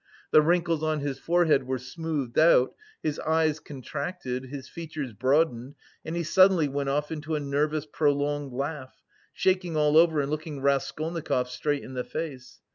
The 0.31 0.41
wrinkles 0.41 0.81
on 0.81 1.01
his 1.01 1.19
forehead 1.19 1.67
were 1.67 1.77
smoothed 1.77 2.39
out, 2.39 2.73
his 3.03 3.19
eyes 3.19 3.59
contracted, 3.59 4.45
his 4.45 4.67
features 4.67 5.13
broadened 5.13 5.75
and 6.03 6.15
he 6.15 6.23
suddenly 6.23 6.67
went 6.67 6.89
off 6.89 7.11
into 7.11 7.35
a 7.35 7.39
nervous 7.39 7.85
prolonged 7.85 8.51
laugh, 8.51 9.03
shaking 9.31 9.77
all 9.77 9.95
over 9.97 10.19
and 10.19 10.31
looking 10.31 10.59
Raskolnikov 10.59 11.49
straight 11.51 11.83
in 11.83 11.93
the 11.93 12.03
face. 12.03 12.61